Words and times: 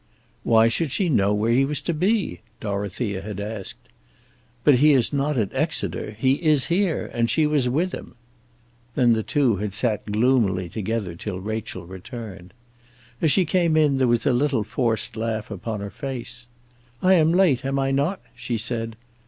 "Why 0.41 0.67
should 0.67 0.91
she 0.91 1.09
know 1.09 1.31
where 1.31 1.51
he 1.51 1.63
was 1.63 1.79
to 1.81 1.93
be?" 1.93 2.41
Dorothea 2.59 3.21
had 3.21 3.39
asked. 3.39 3.87
"But 4.63 4.77
he 4.77 4.93
is 4.93 5.13
not 5.13 5.37
at 5.37 5.53
Exeter; 5.53 6.15
he 6.17 6.41
is 6.43 6.69
here, 6.73 7.11
and 7.13 7.29
she 7.29 7.45
was 7.45 7.69
with 7.69 7.91
him." 7.91 8.15
Then 8.95 9.13
the 9.13 9.21
two 9.21 9.57
had 9.57 9.75
sat 9.75 10.11
gloomily 10.11 10.69
together 10.69 11.13
till 11.13 11.39
Rachel 11.39 11.85
returned. 11.85 12.51
As 13.21 13.31
she 13.31 13.45
came 13.45 13.77
in 13.77 13.97
there 13.97 14.07
was 14.07 14.25
a 14.25 14.33
little 14.33 14.63
forced 14.63 15.15
laugh 15.15 15.51
upon 15.51 15.81
her 15.81 15.91
face. 15.91 16.47
"I 17.03 17.13
am 17.13 17.31
late; 17.31 17.63
am 17.63 17.77
I 17.77 17.91
not?" 17.91 18.21
she 18.33 18.57
said. 18.57 18.95